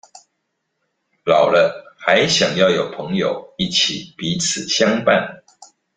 [1.25, 5.43] 老了還想要有朋友一起彼此相伴